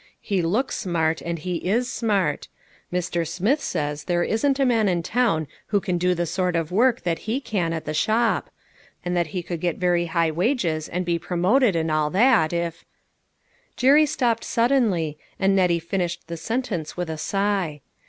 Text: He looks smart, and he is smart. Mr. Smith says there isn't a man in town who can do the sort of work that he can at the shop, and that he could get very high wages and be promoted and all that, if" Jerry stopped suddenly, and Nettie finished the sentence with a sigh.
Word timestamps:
He 0.19 0.41
looks 0.41 0.75
smart, 0.75 1.21
and 1.21 1.37
he 1.37 1.57
is 1.57 1.87
smart. 1.87 2.47
Mr. 2.91 3.21
Smith 3.27 3.61
says 3.61 4.05
there 4.05 4.23
isn't 4.23 4.57
a 4.59 4.65
man 4.65 4.89
in 4.89 5.03
town 5.03 5.45
who 5.67 5.79
can 5.79 5.99
do 5.99 6.15
the 6.15 6.25
sort 6.25 6.55
of 6.55 6.71
work 6.71 7.01
that 7.01 7.19
he 7.29 7.39
can 7.39 7.71
at 7.71 7.85
the 7.85 7.93
shop, 7.93 8.49
and 9.05 9.15
that 9.15 9.27
he 9.27 9.43
could 9.43 9.61
get 9.61 9.77
very 9.77 10.07
high 10.07 10.31
wages 10.31 10.89
and 10.89 11.05
be 11.05 11.19
promoted 11.19 11.75
and 11.75 11.91
all 11.91 12.09
that, 12.09 12.51
if" 12.51 12.83
Jerry 13.77 14.07
stopped 14.07 14.43
suddenly, 14.43 15.19
and 15.39 15.55
Nettie 15.55 15.77
finished 15.77 16.25
the 16.25 16.35
sentence 16.35 16.97
with 16.97 17.07
a 17.07 17.19
sigh. 17.19 17.81